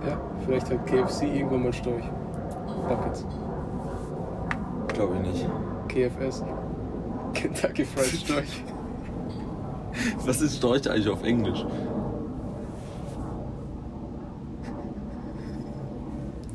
ja, 0.06 0.20
vielleicht 0.44 0.70
hat 0.70 0.86
KFC 0.86 1.22
irgendwann 1.34 1.64
mal 1.64 1.72
Storch. 1.72 2.04
Buckets. 2.88 3.26
Glaube 4.88 5.16
ich 5.16 5.32
nicht. 5.32 5.48
KFS. 5.88 6.42
Kentucky 7.32 7.84
Fried 7.84 8.20
Storch. 8.20 8.62
Was 10.24 10.40
ist 10.40 10.56
Storch 10.56 10.88
eigentlich 10.90 11.08
auf 11.08 11.22
Englisch? 11.22 11.64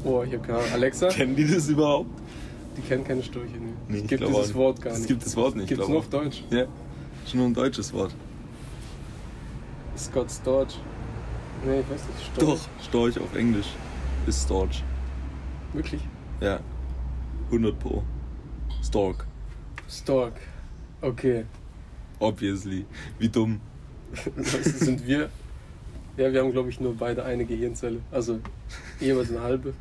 Oh, 0.03 0.23
ich 0.23 0.33
hab 0.33 0.43
keine 0.43 0.59
Ahnung. 0.59 0.71
Alexa? 0.73 1.07
Kennen 1.09 1.35
die 1.35 1.47
das 1.47 1.69
überhaupt? 1.69 2.09
Die 2.77 2.81
kennen 2.81 3.03
keine 3.03 3.21
Störche, 3.21 3.57
ne? 3.57 3.73
Nee, 3.89 3.97
es 3.97 4.03
ich 4.03 4.07
gibt 4.07 4.25
dieses. 4.27 4.55
Wort 4.55 4.81
gar 4.81 4.93
Es 4.93 4.99
nicht. 4.99 5.07
gibt 5.09 5.25
das 5.25 5.35
Wort 5.35 5.55
nicht, 5.55 5.67
Gibt's 5.67 5.79
glaub 5.85 5.89
nur 5.89 5.99
auf 5.99 6.07
Deutsch. 6.07 6.43
Ja. 6.49 6.65
Ist 7.25 7.35
nur 7.35 7.45
ein 7.45 7.53
deutsches 7.53 7.91
Wort. 7.93 8.13
Scott 9.97 10.31
Storch. 10.31 10.79
Nee, 11.65 11.81
ich 11.81 11.89
weiß 11.89 12.01
nicht. 12.07 12.25
Storch. 12.33 12.59
Doch, 12.59 12.83
Storch 12.85 13.19
auf 13.19 13.35
Englisch 13.35 13.67
ist 14.27 14.45
Storch. 14.45 14.83
Wirklich? 15.73 16.01
Ja. 16.41 16.59
100 17.47 17.77
Pro. 17.79 18.03
Stork. 18.83 19.25
Stork. 19.89 20.33
Okay. 21.01 21.45
Obviously. 22.19 22.85
Wie 23.17 23.29
dumm. 23.29 23.59
Sind 24.63 25.05
wir? 25.05 25.29
Ja, 26.17 26.33
wir 26.33 26.41
haben, 26.41 26.51
glaube 26.51 26.69
ich, 26.69 26.79
nur 26.79 26.95
beide 26.95 27.23
eine 27.23 27.45
Gehirnzelle. 27.45 27.99
Also 28.11 28.39
jeweils 28.99 29.29
eine 29.29 29.41
halbe. 29.41 29.73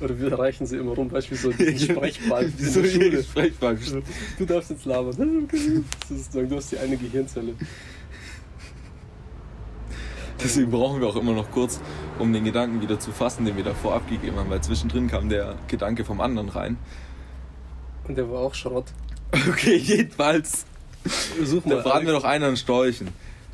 Oder 0.00 0.18
wir 0.18 0.38
reichen 0.38 0.66
sie 0.66 0.76
immer 0.78 0.92
rum, 0.92 1.10
wie 1.12 1.34
so 1.34 1.50
ein 1.50 1.78
Sprechball 1.78 2.50
der 2.50 2.84
Schule. 2.88 3.22
Sprechball? 3.22 3.78
Du 4.38 4.46
darfst 4.46 4.70
jetzt 4.70 4.84
labern. 4.86 5.48
Du 6.32 6.56
hast 6.56 6.72
die 6.72 6.78
eine 6.78 6.96
Gehirnzelle. 6.96 7.54
Deswegen 10.42 10.70
brauchen 10.70 11.00
wir 11.00 11.08
auch 11.08 11.16
immer 11.16 11.32
noch 11.32 11.50
kurz, 11.50 11.80
um 12.18 12.32
den 12.32 12.44
Gedanken 12.44 12.80
wieder 12.80 12.98
zu 12.98 13.12
fassen, 13.12 13.44
den 13.44 13.56
wir 13.56 13.64
davor 13.64 13.94
abgegeben 13.94 14.36
haben, 14.36 14.50
weil 14.50 14.60
zwischendrin 14.62 15.08
kam 15.08 15.28
der 15.28 15.56
Gedanke 15.68 16.04
vom 16.04 16.20
anderen 16.20 16.48
rein. 16.48 16.78
Und 18.08 18.16
der 18.16 18.30
war 18.30 18.40
auch 18.40 18.54
Schrott. 18.54 18.86
Okay, 19.32 19.76
jedenfalls. 19.76 20.64
Such 21.42 21.62
Da 21.64 21.76
braten 21.76 22.06
wir 22.06 22.12
doch 22.12 22.24
einen 22.24 22.56
Storchen. 22.56 23.08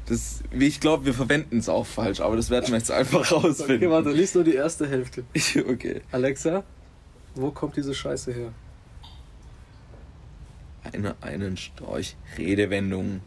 Das, 0.06 0.42
ich 0.50 0.80
glaube, 0.80 1.04
wir 1.04 1.14
verwenden 1.14 1.58
es 1.58 1.68
auch 1.68 1.84
falsch, 1.84 2.20
aber 2.20 2.36
das 2.36 2.48
werden 2.48 2.68
wir 2.68 2.78
jetzt 2.78 2.90
einfach 2.90 3.30
rausfinden. 3.30 3.76
Okay, 3.76 3.90
warte, 3.90 4.10
lies 4.10 4.34
nur 4.34 4.44
die 4.44 4.54
erste 4.54 4.88
Hälfte. 4.88 5.24
okay. 5.68 6.00
Alexa, 6.12 6.62
wo 7.34 7.50
kommt 7.50 7.76
diese 7.76 7.92
Scheiße 7.92 8.32
her? 8.32 8.52
Eine, 10.84 11.16
einen 11.20 11.56
Storch. 11.56 12.16
Redewendungen. 12.38 13.20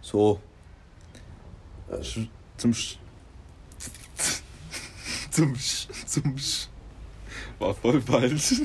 So. 0.00 0.40
Zum 2.56 2.72
Sch 2.72 2.98
zum 5.30 5.54
Sch 5.54 5.88
zum 6.06 6.38
Sch 6.38 6.68
War 7.58 7.74
voll 7.74 8.00
falsch. 8.00 8.62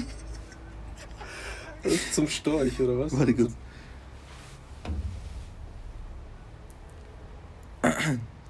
Zum 2.13 2.27
Storch, 2.27 2.79
oder 2.79 2.99
was? 2.99 3.17
Warte 3.17 3.33
kurz. 3.33 3.51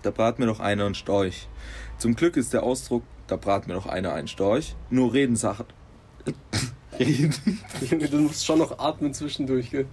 Da 0.02 0.12
brat 0.12 0.40
mir 0.40 0.48
doch 0.48 0.60
einer 0.60 0.86
einen 0.86 0.96
Storch. 0.96 1.48
Zum 1.98 2.16
Glück 2.16 2.36
ist 2.36 2.54
der 2.54 2.64
Ausdruck, 2.64 3.04
da 3.28 3.36
brat 3.38 3.68
mir 3.68 3.76
doch 3.76 3.86
einer 3.86 4.14
einen 4.14 4.28
Storch. 4.28 4.76
Nur 4.90 5.14
reden 5.14 5.36
Sachen. 5.36 5.66
Reden. 7.00 7.60
Junge, 7.90 8.10
du 8.10 8.20
musst 8.20 8.46
schon 8.46 8.60
noch 8.60 8.78
atmen 8.78 9.14
zwischendurch, 9.14 9.72
gell? 9.72 9.88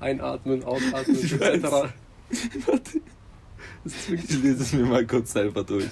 Einatmen, 0.00 0.62
ausatmen, 0.64 1.16
etc. 1.16 1.62
Warte. 2.66 3.00
Das 3.84 3.94
Ich 4.08 4.42
lese 4.42 4.62
es 4.62 4.72
mir 4.72 4.84
mal 4.84 5.06
kurz 5.06 5.32
selber 5.32 5.64
durch. 5.64 5.88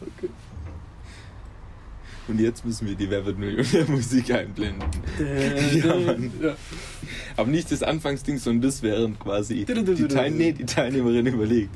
Okay. 0.00 0.28
Und 2.28 2.38
jetzt 2.40 2.64
müssen 2.64 2.86
wir 2.86 2.94
die 2.94 3.08
Wer 3.08 3.24
wird 3.24 3.38
Millionär 3.38 3.86
Musik 3.88 4.30
einblenden. 4.32 4.86
Ja, 5.72 5.96
Mann. 5.96 6.30
Aber 7.36 7.48
nicht 7.48 7.72
das 7.72 7.82
Anfangsding, 7.82 8.38
sondern 8.38 8.62
das 8.68 8.82
während 8.82 9.18
quasi 9.18 9.64
die, 9.64 10.08
Teil 10.08 10.30
nee, 10.32 10.52
die 10.52 10.66
Teilnehmerin 10.66 11.26
überlegt. 11.26 11.74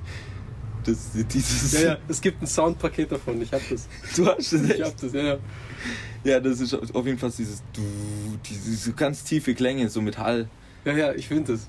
Das, 0.85 1.13
dieses, 1.13 1.73
Ja, 1.73 1.81
ja, 1.81 1.99
es 2.09 2.21
gibt 2.21 2.43
ein 2.43 2.47
Soundpaket 2.47 3.13
davon, 3.13 3.41
ich 3.41 3.53
hab 3.53 3.61
das. 3.71 3.89
Du 4.17 4.27
hast 4.27 4.53
es 4.53 4.63
Ich 4.65 4.71
echt. 4.73 4.85
hab 4.85 4.97
das, 5.01 5.13
ja, 5.13 5.23
ja. 5.23 5.39
Ja, 6.25 6.41
das 6.41 6.61
ist 6.61 6.75
auf 6.75 7.07
jeden 7.07 7.19
Fall 7.19 7.31
dieses, 7.37 7.63
diese 8.45 8.93
ganz 8.93 9.25
tiefe 9.25 9.55
Klänge, 9.55 9.89
so 9.89 10.03
mit 10.03 10.19
Hall. 10.19 10.49
Ja, 10.85 10.93
ja, 10.93 11.13
ich 11.15 11.29
finde 11.29 11.53
das. 11.53 11.69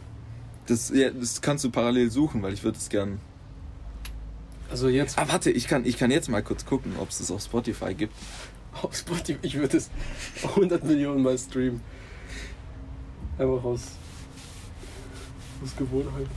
Das, 0.68 0.90
ja, 0.90 1.10
das 1.10 1.42
kannst 1.42 1.64
du 1.64 1.70
parallel 1.72 2.10
suchen, 2.10 2.42
weil 2.42 2.54
ich 2.54 2.64
würde 2.64 2.78
es 2.78 2.90
gern. 2.90 3.20
Also 4.70 4.88
jetzt 4.90 5.18
Ah, 5.20 5.26
warte, 5.28 5.52
ich 5.52 5.68
kann, 5.68 5.86
ich 5.86 5.98
kann 5.98 6.10
jetzt 6.10 6.30
mal 6.30 6.42
kurz 6.42 6.66
gucken, 6.66 6.94
ob 7.00 7.10
es 7.10 7.20
das 7.20 7.30
auf 7.32 7.44
Spotify 7.44 7.94
gibt. 7.94 8.14
auf 8.82 8.96
Spotify, 8.96 9.38
ich 9.42 9.56
würde 9.56 9.78
es 9.78 9.90
100 10.44 10.84
Millionen 10.84 11.22
Mal 11.22 11.38
streamen. 11.38 11.82
Einfach 13.38 13.64
aus, 13.64 13.82
aus 15.64 15.76
Gewohnheit. 15.76 16.28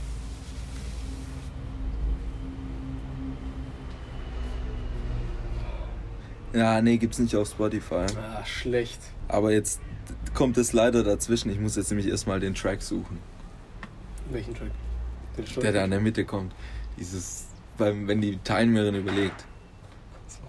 Ja, 6.53 6.81
nee, 6.81 6.97
gibt's 6.97 7.19
nicht 7.19 7.35
auf 7.35 7.49
Spotify. 7.49 8.05
Ah, 8.17 8.43
schlecht. 8.45 8.99
Aber 9.27 9.51
jetzt 9.51 9.79
kommt 10.33 10.57
es 10.57 10.73
leider 10.73 11.03
dazwischen. 11.03 11.51
Ich 11.51 11.59
muss 11.59 11.75
jetzt 11.75 11.89
nämlich 11.89 12.07
erstmal 12.07 12.39
den 12.39 12.55
Track 12.55 12.81
suchen, 12.81 13.17
Welchen 14.31 14.53
Track? 14.53 14.71
Den 15.37 15.61
der 15.61 15.71
da 15.71 15.83
in 15.85 15.91
der 15.91 15.99
Mitte 15.99 16.25
kommt. 16.25 16.53
Dieses, 16.97 17.47
beim, 17.77 18.07
wenn 18.07 18.21
die 18.21 18.37
Teilnehmerin 18.43 18.95
überlegt. 18.95 19.45
So. 20.27 20.39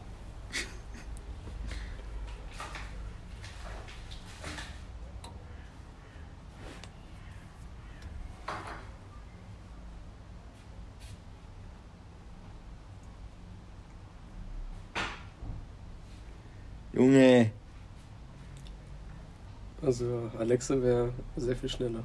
Junge, 16.95 17.51
Also 19.83 20.31
Alexa 20.39 20.81
wäre 20.83 21.13
sehr 21.37 21.57
viel 21.57 21.69
schneller. 21.69 22.05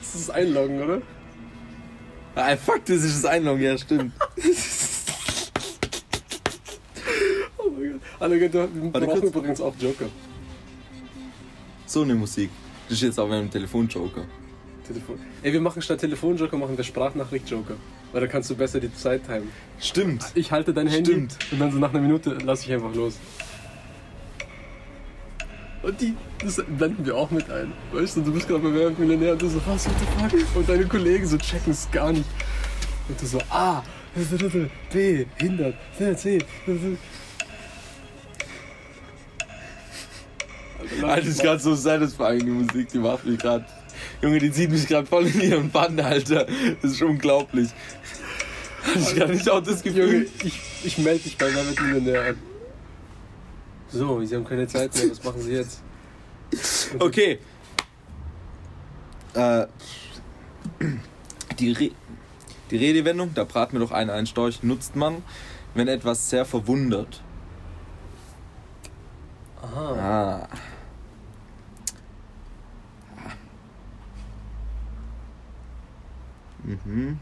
Das 0.00 0.14
ist 0.14 0.30
Einloggen, 0.30 0.82
oder? 0.82 1.02
ah, 2.34 2.56
fuck, 2.56 2.84
das 2.84 3.02
ist 3.02 3.24
das 3.24 3.30
Einloggen, 3.30 3.62
ja, 3.62 3.78
stimmt. 3.78 4.12
Oh 7.58 7.70
mein 7.70 7.92
Gott. 7.92 8.00
Alle, 8.20 8.40
wir 8.40 8.48
brauchen 8.90 9.22
übrigens 9.22 9.60
auch 9.60 9.74
Joker. 9.78 10.06
So 11.86 12.02
eine 12.02 12.14
Musik. 12.14 12.50
Das 12.88 12.98
ist 12.98 13.02
jetzt 13.02 13.20
auch 13.20 13.30
ein 13.30 13.50
Telefonjoker. 13.50 14.24
Telefon. 14.86 15.18
Ey, 15.42 15.52
wir 15.52 15.60
machen 15.60 15.80
statt 15.82 16.00
Telefonjoker 16.00 16.56
machen 16.56 16.76
wir 16.76 16.84
Sprachnachricht-Joker. 16.84 17.74
Weil 18.12 18.20
da 18.20 18.26
kannst 18.26 18.50
du 18.50 18.56
besser 18.56 18.80
die 18.80 18.92
Zeit 18.94 19.24
timen. 19.24 19.48
Stimmt. 19.80 20.24
Ich 20.34 20.52
halte 20.52 20.74
dein 20.74 20.86
Handy 20.88 21.12
Stimmt. 21.12 21.38
und 21.50 21.60
dann 21.60 21.70
so 21.72 21.78
nach 21.78 21.90
einer 21.90 22.00
Minute 22.00 22.30
lasse 22.44 22.66
ich 22.66 22.72
einfach 22.72 22.94
los. 22.94 23.14
Und 25.82 26.00
die, 26.00 26.14
das 26.44 26.62
blenden 26.78 27.04
wir 27.04 27.16
auch 27.16 27.30
mit 27.30 27.50
ein. 27.50 27.72
Weißt 27.92 28.16
du, 28.16 28.20
du 28.20 28.32
bist 28.32 28.46
gerade 28.46 28.62
bei 28.62 28.72
Wer 28.72 28.90
Millionär 28.90 29.32
und 29.32 29.42
du 29.42 29.48
so, 29.48 29.60
was, 29.66 29.86
what 29.86 29.94
the 29.98 30.36
fuck? 30.38 30.56
Und 30.56 30.68
deine 30.68 30.86
Kollegen 30.86 31.26
so 31.26 31.36
checken 31.36 31.72
es 31.72 31.90
gar 31.90 32.12
nicht. 32.12 32.28
Und 33.08 33.20
du 33.20 33.26
so, 33.26 33.40
A, 33.50 33.82
B, 34.92 35.26
100, 35.40 35.74
C, 36.16 36.38
Alter, 41.02 41.16
das 41.16 41.26
ist 41.26 41.42
gerade 41.42 41.60
so 41.60 41.74
satisfying, 41.74 42.40
die 42.40 42.50
Musik, 42.50 42.88
die 42.92 42.98
macht 42.98 43.24
mich 43.24 43.38
gerade. 43.38 43.64
Junge, 44.20 44.38
die 44.38 44.52
zieht 44.52 44.70
mich 44.70 44.86
gerade 44.86 45.06
voll 45.06 45.26
in 45.26 45.40
ihren 45.40 45.70
Bann, 45.70 45.98
Alter. 45.98 46.46
Das 46.80 46.92
ist 46.92 47.02
unglaublich. 47.02 47.70
Ich 48.94 49.16
gar 49.16 49.28
nicht 49.28 49.48
auch 49.48 49.62
das 49.62 49.84
Junge, 49.84 50.00
Gefühl. 50.00 50.30
ich, 50.44 50.60
ich 50.84 50.98
melde 50.98 51.20
dich 51.20 51.38
bei 51.38 51.46
Wer 51.52 51.64
Millionär 51.64 52.22
an. 52.30 52.51
So, 53.92 54.24
Sie 54.24 54.34
haben 54.34 54.44
keine 54.44 54.66
Zeit 54.66 54.94
mehr, 54.94 55.10
was 55.10 55.22
machen 55.22 55.42
Sie 55.42 55.52
jetzt? 55.52 55.82
Okay. 56.98 57.38
Äh, 59.34 59.66
die, 61.58 61.72
Re 61.72 61.90
die 62.70 62.76
Redewendung, 62.76 63.32
da 63.34 63.44
brat 63.44 63.72
mir 63.72 63.78
doch 63.78 63.90
einer 63.90 64.12
einen 64.12 64.26
Storch, 64.26 64.62
nutzt 64.62 64.96
man, 64.96 65.22
wenn 65.74 65.88
etwas 65.88 66.28
sehr 66.28 66.44
verwundert. 66.44 67.22
Aha. 69.62 70.48
Ah. 70.48 70.48
Mhm. 76.64 77.18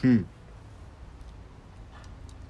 Hm. 0.00 0.26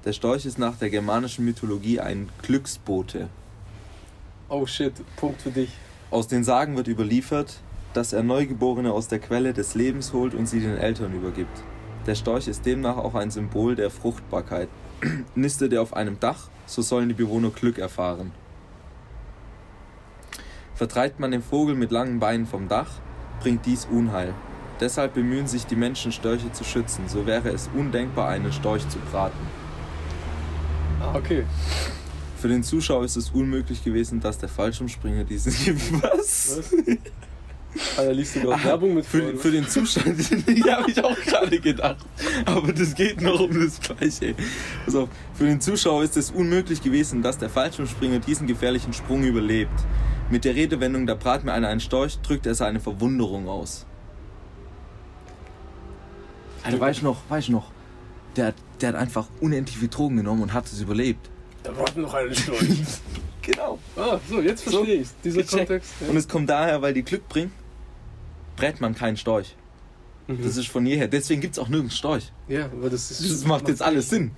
Der 0.07 0.13
Storch 0.13 0.47
ist 0.47 0.57
nach 0.57 0.77
der 0.77 0.89
germanischen 0.89 1.45
Mythologie 1.45 1.99
ein 1.99 2.29
Glücksbote. 2.43 3.29
Oh 4.49 4.65
shit, 4.65 4.93
Punkt 5.17 5.43
für 5.43 5.51
dich. 5.51 5.71
Aus 6.13 6.29
den 6.29 6.45
Sagen 6.45 6.77
wird 6.77 6.87
überliefert, 6.87 7.59
dass 7.93 8.13
er 8.13 8.23
Neugeborene 8.23 8.93
aus 8.93 9.09
der 9.09 9.19
Quelle 9.19 9.53
des 9.53 9.75
Lebens 9.75 10.13
holt 10.13 10.33
und 10.33 10.47
sie 10.47 10.61
den 10.61 10.77
Eltern 10.77 11.13
übergibt. 11.13 11.59
Der 12.07 12.15
Storch 12.15 12.47
ist 12.47 12.65
demnach 12.65 12.99
auch 12.99 13.17
ein 13.17 13.33
Symbol 13.33 13.75
der 13.75 13.91
Fruchtbarkeit. 13.91 14.69
Nistet 15.35 15.73
er 15.73 15.83
auf 15.83 15.93
einem 15.93 16.21
Dach, 16.21 16.51
so 16.67 16.83
sollen 16.83 17.09
die 17.09 17.15
Bewohner 17.17 17.51
Glück 17.51 17.79
erfahren. 17.79 18.31
Vertreibt 20.77 21.19
man 21.19 21.33
den 21.33 21.43
Vogel 21.43 21.75
mit 21.75 21.91
langen 21.91 22.21
Beinen 22.21 22.47
vom 22.47 22.69
Dach, 22.69 22.93
bringt 23.41 23.67
dies 23.67 23.89
Unheil. 23.91 24.35
Deshalb 24.79 25.15
bemühen 25.15 25.49
sich 25.49 25.67
die 25.67 25.75
Menschen, 25.75 26.13
Störche 26.13 26.53
zu 26.53 26.63
schützen. 26.63 27.09
So 27.09 27.27
wäre 27.27 27.49
es 27.49 27.69
undenkbar, 27.75 28.29
einen 28.29 28.53
Storch 28.53 28.89
zu 28.89 29.01
braten. 29.11 29.66
Ah, 31.01 31.15
okay. 31.15 31.45
Für 32.39 32.49
den 32.49 32.63
Zuschauer 32.63 33.05
ist 33.05 33.17
es 33.17 33.31
unmöglich 33.31 33.83
gewesen, 33.83 34.21
dass 34.21 34.39
der 34.39 34.49
Fallschirmspringer 34.49 35.25
diesen 35.25 35.53
Was? 36.03 36.59
Was? 36.59 36.75
Alter, 37.99 38.15
liest 38.15 38.37
du 38.37 38.41
gerade 38.41 38.63
Ah, 38.63 38.65
Werbung 38.65 38.95
mit 38.95 39.05
Für, 39.05 39.37
für 39.37 39.51
den 39.51 39.69
Zustand, 39.69 40.19
ja, 40.49 40.79
habe 40.79 40.91
ich 40.91 41.03
auch 41.03 41.19
gerade 41.21 41.61
gedacht. 41.61 42.07
Aber 42.47 42.73
das 42.73 42.95
geht 42.95 43.21
noch 43.21 43.41
um 43.41 43.61
das 43.61 43.81
Gleiche. 43.81 44.35
Also, 44.87 45.09
für 45.35 45.45
den 45.45 45.61
Zuschauer 45.61 46.03
ist 46.03 46.17
es 46.17 46.31
unmöglich 46.31 46.83
gewesen, 46.83 47.23
dass 47.23 47.37
der 47.39 47.51
Fallschirmspringer 47.51 48.21
diesen 48.21 48.47
gefährlichen 48.47 48.93
Sprung 48.93 49.25
überlebt. 49.25 49.79
Mit 50.31 50.45
der 50.45 50.55
Redewendung, 50.55 51.07
da 51.07 51.15
brat 51.15 51.45
mir 51.45 51.53
einer 51.53 51.69
einen 51.69 51.81
Storch, 51.81 52.19
drückt 52.21 52.47
er 52.47 52.55
seine 52.55 52.81
Verwunderung 52.81 53.49
aus. 53.49 53.87
Alter, 56.65 56.81
weißt 56.81 57.01
du 57.03 57.05
noch, 57.05 57.19
weißt 57.29 57.49
du 57.49 57.53
noch, 57.53 57.71
der, 58.37 58.55
der 58.81 58.91
hat 58.91 58.97
einfach 58.97 59.29
unendlich 59.41 59.79
viel 59.79 59.89
Drogen 59.89 60.17
genommen 60.17 60.43
und 60.43 60.53
hat 60.53 60.67
es 60.67 60.81
überlebt. 60.81 61.31
Da 61.63 61.73
braucht 61.73 61.97
noch 61.97 62.15
einen 62.15 62.35
Storch. 62.35 62.61
Genau. 63.43 63.79
ah, 63.97 64.19
so, 64.29 64.41
jetzt 64.41 64.65
So, 64.65 64.79
verstehe 64.79 65.03
ich's. 65.03 65.15
Dieser 65.23 65.43
gecheckt. 65.43 65.69
Kontext. 65.69 65.93
Ja. 66.01 66.09
Und 66.09 66.17
es 66.17 66.27
kommt 66.27 66.51
daher, 66.51 66.83
weil 66.83 66.93
die 66.93 67.05
Glück 67.05 67.29
bringt, 67.29 67.53
brät 68.57 68.81
man 68.81 68.97
keinen 68.97 69.17
Storch. 69.17 69.55
Mhm. 70.27 70.43
Das 70.43 70.57
ist 70.57 70.67
von 70.67 70.85
jeher. 70.85 71.07
Deswegen 71.07 71.41
gibt 71.41 71.53
es 71.53 71.61
auch 71.61 71.69
nirgends 71.69 71.97
Storch. 71.97 72.33
ja, 72.49 72.65
aber 72.65 72.91
das 72.91 73.13
ist. 73.13 73.31
Das 73.31 73.45
macht 73.47 73.69
jetzt 73.69 73.83
alles 73.83 74.11
Sinn. 74.11 74.33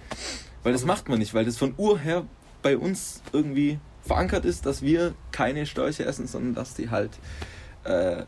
Weil 0.62 0.74
das 0.74 0.84
macht 0.84 1.08
man 1.08 1.20
nicht, 1.20 1.32
weil 1.32 1.46
das 1.46 1.56
von 1.56 1.72
Ur 1.78 1.98
her 1.98 2.26
bei 2.60 2.76
uns 2.76 3.22
irgendwie 3.32 3.78
verankert 4.04 4.44
ist, 4.44 4.66
dass 4.66 4.82
wir 4.82 5.14
keine 5.32 5.64
Störche 5.64 6.04
essen, 6.04 6.26
sondern 6.26 6.54
dass 6.54 6.74
die 6.74 6.90
halt 6.90 7.12
äh, 7.84 8.20
äh, 8.20 8.24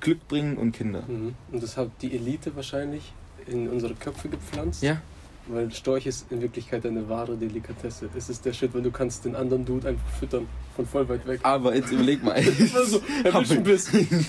Glück 0.00 0.26
bringen 0.26 0.56
und 0.56 0.72
Kinder. 0.72 1.02
Mhm. 1.06 1.36
Und 1.52 1.62
das 1.62 1.76
hat 1.76 1.90
die 2.02 2.12
Elite 2.16 2.56
wahrscheinlich 2.56 3.12
in 3.46 3.68
unsere 3.68 3.94
Köpfe 3.94 4.28
gepflanzt. 4.28 4.82
Ja. 4.82 5.00
Weil 5.48 5.70
Storch 5.72 6.06
ist 6.06 6.30
in 6.32 6.40
Wirklichkeit 6.40 6.84
eine 6.84 7.08
wahre 7.08 7.36
Delikatesse. 7.36 8.08
Es 8.16 8.28
ist 8.28 8.44
der 8.44 8.52
Shit, 8.52 8.74
weil 8.74 8.82
du 8.82 8.90
kannst 8.90 9.24
den 9.24 9.36
anderen 9.36 9.64
Dude 9.64 9.88
einfach 9.88 10.08
füttern. 10.18 10.48
Von 10.76 10.86
voll 10.86 11.08
weit 11.08 11.26
weg. 11.26 11.40
Aber 11.42 11.74
jetzt 11.74 11.90
überleg 11.90 12.22
mal. 12.22 12.34
Also, 12.74 13.00
erwisch 13.24 13.50
ein 13.50 13.62
bisschen. 13.64 14.26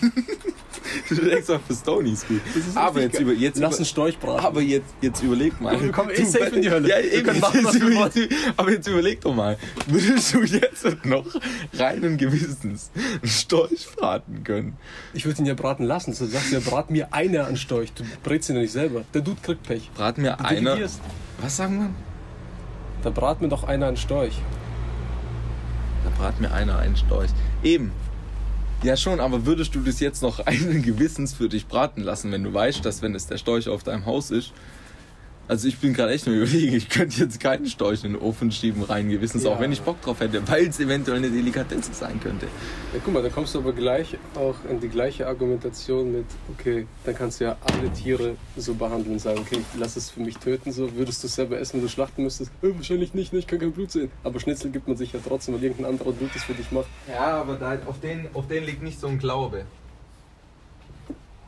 du 1.09 1.15
denkst 1.15 1.49
auch 1.49 1.59
für 1.61 1.73
Stonys 1.73 2.25
gut. 2.25 2.39
Das 2.55 2.65
ist 2.67 2.77
Aber 2.77 3.01
jetzt, 3.01 3.19
über, 3.19 3.33
jetzt, 3.33 3.59
Lass 3.59 3.75
einen 3.75 3.85
Storch 3.85 4.17
braten. 4.17 4.45
aber 4.45 4.61
jetzt, 4.61 4.95
jetzt 5.01 5.21
überleg 5.21 5.59
mal. 5.59 5.79
Wir 5.81 5.91
kommen 5.91 6.09
eh 6.11 6.23
safe 6.23 6.55
in 6.55 6.61
die 6.61 6.69
Hölle. 6.71 6.87
Ja, 6.87 6.97
Wir 6.97 7.13
eben, 7.13 7.25
können 7.25 7.39
machen, 7.41 7.65
was 7.65 7.73
jetzt, 7.73 7.85
wir 7.85 8.25
jetzt, 8.27 8.33
aber 8.55 8.71
jetzt 8.71 8.87
überleg 8.87 9.19
doch 9.21 9.35
mal. 9.35 9.57
Würdest 9.87 10.33
du 10.33 10.43
jetzt 10.43 11.05
noch 11.05 11.25
reinen 11.73 12.17
Gewissens 12.17 12.91
einen 12.95 13.29
Storch 13.29 13.87
braten 13.97 14.43
können? 14.45 14.77
Ich 15.13 15.25
würde 15.25 15.41
ihn 15.41 15.45
ja 15.45 15.53
braten 15.53 15.85
lassen. 15.85 16.15
Du 16.17 16.25
sagst 16.25 16.51
ja, 16.53 16.59
brat 16.61 16.89
mir 16.89 17.13
einer 17.13 17.45
an 17.47 17.57
Storch. 17.57 17.91
Du 17.93 18.03
brätst 18.23 18.49
ihn 18.49 18.55
ja 18.55 18.61
nicht 18.61 18.71
selber. 18.71 19.03
Der 19.13 19.21
Dude 19.21 19.41
kriegt 19.41 19.63
Pech. 19.63 19.91
Brat 19.95 20.17
mir 20.17 20.37
Du 20.39 20.45
einer. 20.45 20.77
Was 21.41 21.57
sagen 21.57 21.79
wir? 21.79 21.89
Da 23.03 23.09
brat 23.09 23.41
mir 23.41 23.49
doch 23.49 23.65
einer 23.65 23.87
an 23.87 23.97
Storch. 23.97 24.39
Da 26.07 26.21
brat 26.23 26.39
mir 26.39 26.51
einer 26.51 26.79
einen 26.79 26.95
Storch. 26.95 27.31
Eben. 27.63 27.91
Ja 28.81 28.95
schon, 28.95 29.19
aber 29.19 29.45
würdest 29.45 29.75
du 29.75 29.81
das 29.81 29.99
jetzt 29.99 30.21
noch 30.21 30.39
einen 30.45 30.81
Gewissens 30.81 31.33
für 31.33 31.49
dich 31.49 31.67
braten 31.67 32.01
lassen, 32.01 32.31
wenn 32.31 32.43
du 32.43 32.53
weißt, 32.53 32.85
dass 32.85 33.01
wenn 33.01 33.13
es 33.13 33.27
der 33.27 33.37
Storch 33.37 33.67
auf 33.67 33.83
deinem 33.83 34.05
Haus 34.05 34.31
ist, 34.31 34.53
Also 35.49 35.69
ich 35.69 35.77
bin 35.77 35.93
gerade 35.93 36.11
echt 36.11 36.25
nur 36.27 36.35
überlegen, 36.35 36.75
ich 36.75 36.89
könnte 36.89 37.21
jetzt 37.21 37.39
keinen 37.39 37.67
Storch 37.67 38.03
in 38.03 38.13
den 38.13 38.21
Ofen 38.21 38.51
schieben, 38.51 38.83
rein 38.83 39.09
gewissens, 39.09 39.45
Ja. 39.45 39.51
auch 39.51 39.59
wenn 39.61 39.71
ich 39.71 39.81
Bock 39.81 40.01
drauf 40.01 40.19
hätte, 40.19 40.45
weil 40.45 40.67
es 40.67 40.77
eventuell 40.81 41.17
eine 41.19 41.29
Delikatesse 41.29 41.93
sein 41.93 42.19
könnte. 42.19 42.47
Ja, 42.93 42.99
guck 43.03 43.13
mal, 43.13 43.23
da 43.23 43.29
kommst 43.29 43.55
du 43.55 43.59
aber 43.59 43.71
gleich 43.71 44.17
auch 44.35 44.55
in 44.69 44.81
die 44.81 44.89
gleiche 44.89 45.25
Argumentation 45.25 46.11
mit, 46.11 46.25
okay, 46.51 46.85
dann 47.05 47.15
kannst 47.15 47.39
du 47.39 47.45
ja 47.45 47.55
alle 47.61 47.89
Tiere 47.93 48.35
so 48.57 48.73
behandeln 48.73 49.13
und 49.13 49.19
sagen, 49.19 49.39
okay, 49.39 49.61
lass 49.79 49.95
es 49.95 50.09
für 50.09 50.19
mich 50.19 50.37
töten, 50.37 50.73
so 50.73 50.93
würdest 50.97 51.23
du 51.23 51.27
es 51.27 51.35
selber 51.35 51.57
essen, 51.57 51.77
wenn 51.77 51.83
du 51.83 51.89
schlachten 51.89 52.23
müsstest? 52.23 52.51
Äh, 52.61 52.75
wahrscheinlich 52.75 53.13
nicht, 53.13 53.31
ne, 53.31 53.39
ich 53.39 53.47
kann 53.47 53.59
kein 53.59 53.71
Blut 53.71 53.91
sehen. 53.91 54.11
Aber 54.25 54.41
Schnitzel 54.41 54.69
gibt 54.69 54.89
man 54.89 54.97
sich 54.97 55.13
ja 55.13 55.19
trotzdem, 55.25 55.53
weil 55.55 55.63
irgendein 55.63 55.91
anderer 55.93 56.11
Blut 56.11 56.31
das 56.35 56.43
für 56.43 56.55
dich 56.55 56.71
macht. 56.73 56.87
Ja, 57.07 57.39
aber 57.39 57.55
da, 57.55 57.77
auf, 57.85 58.01
den, 58.01 58.27
auf 58.33 58.49
den 58.49 58.65
liegt 58.65 58.83
nicht 58.83 58.99
so 58.99 59.07
ein 59.07 59.17
Glaube. 59.17 59.63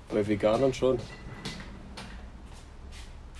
Bei 0.10 0.26
Veganern 0.26 0.74
schon. 0.74 1.00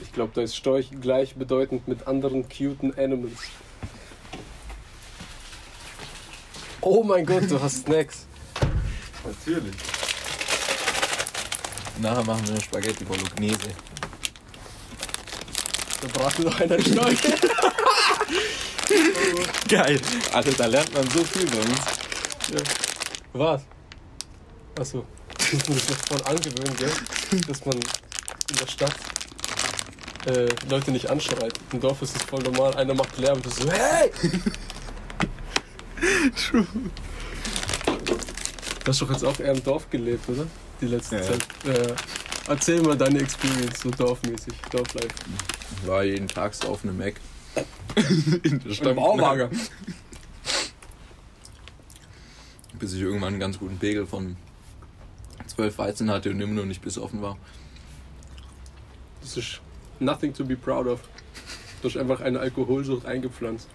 Ich 0.02 0.14
glaube, 0.14 0.32
da 0.34 0.42
ist 0.42 0.56
Storch 0.56 0.90
gleichbedeutend 1.00 1.88
mit 1.88 2.08
anderen 2.08 2.50
cuten 2.50 2.98
Animals. 2.98 3.38
Oh 6.82 7.04
mein 7.04 7.24
Gott, 7.26 7.50
du 7.50 7.62
hast 7.62 7.86
Snacks. 7.86 8.26
Natürlich. 9.24 9.76
Nachher 12.02 12.24
machen 12.24 12.46
wir 12.46 12.54
eine 12.54 12.62
Spaghetti 12.62 13.04
Bolognese. 13.04 13.70
Da 16.02 16.08
brachte 16.14 16.44
doch 16.44 16.58
einer 16.60 16.80
Storch. 16.80 17.20
Geil. 19.68 20.00
Alter, 20.32 20.52
da 20.54 20.66
lernt 20.66 20.94
man 20.94 21.10
so 21.10 21.22
viel 21.26 21.46
bei 21.46 21.58
uns. 21.58 21.82
Was? 23.34 23.64
Achso. 24.80 25.06
Ich 25.52 25.68
muss 25.68 25.90
mich 25.90 25.98
voll 26.08 26.22
angewöhnen, 26.24 26.78
gell? 26.78 26.94
Dass 27.48 27.66
man 27.66 27.76
in 27.76 28.56
der 28.60 28.68
Stadt 28.68 28.96
äh, 30.30 30.48
Leute 30.70 30.92
nicht 30.92 31.10
anschreit. 31.10 31.54
Im 31.74 31.80
Dorf 31.80 32.02
ist 32.02 32.16
es 32.16 32.24
voll 32.24 32.42
normal. 32.44 32.76
Einer 32.76 32.94
macht 32.94 33.18
Lärm 33.18 33.38
und 33.38 33.46
du 33.46 33.50
so, 33.50 33.70
hey! 33.72 34.12
True. 36.36 36.66
Du 37.86 38.88
hast 38.88 39.02
doch 39.02 39.12
jetzt 39.12 39.26
auch 39.26 39.40
eher 39.40 39.54
im 39.54 39.64
Dorf 39.64 39.90
gelebt, 39.90 40.28
oder? 40.30 40.46
Die 40.82 40.88
letzte 40.88 41.18
Ja, 41.18 41.22
ja. 41.22 41.28
Zeit. 41.28 41.48
Äh, 41.66 41.94
erzähl 42.48 42.82
mal 42.82 42.98
deine 42.98 43.20
Experience, 43.20 43.82
so 43.82 43.90
dorfmäßig, 43.92 44.54
Dorflife. 44.72 45.08
War 45.86 46.04
jeden 46.04 46.28
Tag 46.28 46.54
so 46.54 46.70
auf 46.70 46.84
einem 46.84 46.98
Mac. 46.98 47.16
In 48.44 48.60
der 48.60 48.90
Im 48.92 48.96
Bauwagen. 48.96 49.50
Bis 52.80 52.94
ich 52.94 53.02
irgendwann 53.02 53.30
einen 53.30 53.40
ganz 53.40 53.60
guten 53.60 53.78
Pegel 53.78 54.08
von 54.08 54.38
12 55.48 55.78
Weizen 55.78 56.10
hatte 56.10 56.30
und 56.30 56.40
immer 56.40 56.54
noch 56.54 56.66
nicht 56.66 56.82
besoffen 56.82 57.22
war. 57.22 57.38
Das 59.22 59.36
ist 59.36 59.60
nothing 60.00 60.34
to 60.34 60.44
be 60.44 60.56
proud 60.56 60.88
of. 60.88 61.02
Du 61.82 61.88
hast 61.88 61.98
einfach 61.98 62.22
eine 62.22 62.40
Alkoholsucht 62.40 63.06
eingepflanzt. 63.06 63.70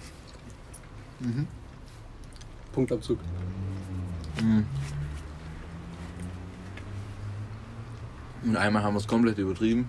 Mhm. 1.21 1.47
Punktabzug. 2.73 3.19
Mhm. 4.43 4.66
Und 8.45 8.57
einmal 8.57 8.83
haben 8.83 8.95
wir 8.95 8.99
es 8.99 9.09
komplett 9.09 9.38
übertrieben. 9.38 9.88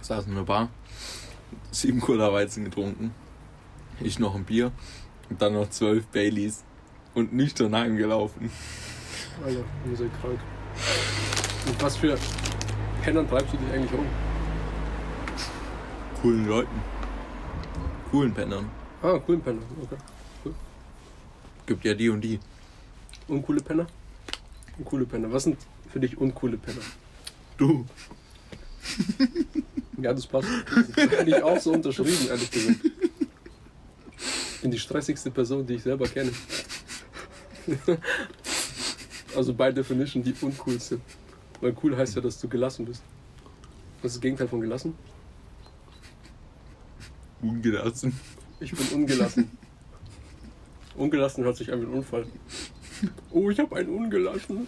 Saßen 0.00 0.30
in 0.30 0.36
der 0.36 0.44
Bar, 0.44 0.70
sieben 1.70 2.00
Cola 2.00 2.32
Weizen 2.32 2.64
getrunken, 2.64 3.12
ich 4.00 4.18
noch 4.18 4.34
ein 4.34 4.44
Bier 4.44 4.72
und 5.28 5.40
dann 5.40 5.52
noch 5.52 5.70
zwölf 5.70 6.06
Baileys 6.06 6.64
und 7.14 7.32
nüchtern 7.32 7.74
heimgelaufen. 7.76 8.50
Alter, 9.44 9.64
ihr 9.88 9.96
seid 9.96 10.10
krank. 10.20 10.40
Und 11.66 11.82
was 11.82 11.96
für 11.96 12.18
Pennern 13.02 13.28
treibst 13.28 13.52
du 13.52 13.56
dich 13.58 13.72
eigentlich 13.72 13.92
rum? 13.92 14.06
Coolen 16.20 16.48
Leuten. 16.48 16.82
Coolen 18.10 18.34
Pennern. 18.34 18.68
Ah, 19.02 19.18
coolen 19.18 19.40
Penner. 19.40 19.62
Okay. 19.82 19.96
Gibt 21.66 21.84
ja 21.84 21.94
die 21.94 22.08
und 22.08 22.20
die. 22.22 22.40
Uncoole 23.28 23.60
Penner? 23.60 23.86
Uncoole 24.78 25.04
Penner. 25.04 25.30
Was 25.32 25.44
sind 25.44 25.58
für 25.92 26.00
dich 26.00 26.18
uncoole 26.18 26.56
Penner? 26.56 26.82
Du. 27.56 27.86
Ja, 30.00 30.12
das 30.14 30.28
passt. 30.28 30.46
Das 30.94 31.10
hätte 31.10 31.28
ich 31.28 31.42
auch 31.42 31.58
so 31.58 31.72
unterschrieben, 31.72 32.28
ehrlich 32.28 32.48
gesagt. 32.52 32.78
Ich 34.54 34.60
bin 34.62 34.70
die 34.70 34.78
stressigste 34.78 35.28
Person, 35.32 35.66
die 35.66 35.74
ich 35.74 35.82
selber 35.82 36.06
kenne. 36.06 36.30
Also 39.36 39.52
by 39.52 39.72
definition 39.72 40.22
die 40.22 40.34
uncoolste. 40.40 41.00
Weil 41.60 41.76
cool 41.82 41.96
heißt 41.96 42.14
ja, 42.16 42.22
dass 42.22 42.40
du 42.40 42.48
gelassen 42.48 42.86
bist. 42.86 43.02
Was 44.00 44.12
ist 44.12 44.16
das 44.16 44.20
Gegenteil 44.20 44.48
von 44.48 44.60
gelassen? 44.60 44.94
Ungelassen. 47.42 48.18
Ich 48.60 48.72
bin 48.72 48.86
ungelassen. 49.00 49.50
Ungelassen 50.96 51.44
hört 51.44 51.56
sich 51.56 51.72
an 51.72 51.80
wie 51.80 51.86
ein 51.86 51.92
Unfall. 51.92 52.26
Oh, 53.30 53.50
ich 53.50 53.58
habe 53.60 53.76
einen 53.76 53.90
ungelassen. 53.90 54.66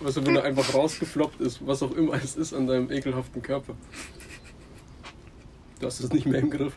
Weißt 0.00 0.18
du, 0.18 0.26
wenn 0.26 0.36
er 0.36 0.44
einfach 0.44 0.74
rausgefloppt 0.74 1.40
ist, 1.40 1.66
was 1.66 1.82
auch 1.82 1.92
immer 1.92 2.14
es 2.14 2.36
ist 2.36 2.52
an 2.52 2.66
deinem 2.66 2.90
ekelhaften 2.90 3.42
Körper. 3.42 3.74
Du 5.78 5.86
hast 5.86 6.00
es 6.00 6.12
nicht 6.12 6.26
mehr 6.26 6.40
im 6.40 6.50
Griff. 6.50 6.74